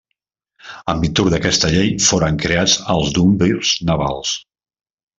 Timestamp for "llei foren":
1.77-2.41